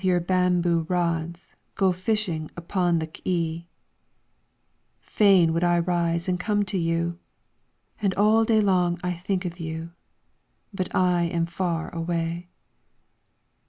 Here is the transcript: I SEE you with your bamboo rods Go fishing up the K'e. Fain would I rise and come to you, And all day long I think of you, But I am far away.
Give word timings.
I 0.01 0.01
SEE 0.01 0.07
you 0.07 0.13
with 0.13 0.15
your 0.15 0.21
bamboo 0.25 0.85
rods 0.89 1.55
Go 1.75 1.91
fishing 1.91 2.49
up 2.57 2.69
the 2.69 3.05
K'e. 3.05 3.67
Fain 4.99 5.53
would 5.53 5.63
I 5.63 5.77
rise 5.77 6.27
and 6.27 6.39
come 6.39 6.65
to 6.65 6.77
you, 6.79 7.19
And 8.01 8.11
all 8.15 8.43
day 8.43 8.61
long 8.61 8.99
I 9.03 9.13
think 9.13 9.45
of 9.45 9.59
you, 9.59 9.91
But 10.73 10.95
I 10.95 11.25
am 11.25 11.45
far 11.45 11.93
away. 11.93 12.49